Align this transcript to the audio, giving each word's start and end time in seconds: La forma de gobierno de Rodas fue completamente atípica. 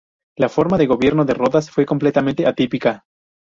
La 0.35 0.49
forma 0.49 0.79
de 0.79 0.87
gobierno 0.87 1.25
de 1.25 1.35
Rodas 1.35 1.69
fue 1.69 1.85
completamente 1.85 2.47
atípica. 2.47 3.05